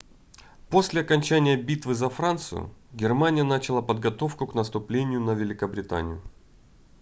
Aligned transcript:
после 0.71 1.01
окончания 1.01 1.55
битвы 1.55 1.93
за 1.93 2.09
францию 2.09 2.73
германия 2.91 3.43
начала 3.43 3.83
подготовку 3.83 4.47
к 4.47 4.55
наступлению 4.55 5.19
на 5.21 5.35
великобританию 5.35 6.23